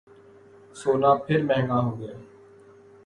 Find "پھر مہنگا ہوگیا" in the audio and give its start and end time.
1.23-2.13